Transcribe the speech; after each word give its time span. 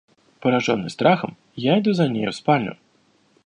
Пораженный 0.39 0.89
страхом, 0.89 1.37
я 1.55 1.79
иду 1.79 1.93
за 1.93 2.07
нею 2.07 2.31
в 2.31 2.35
спальню. 2.35 2.75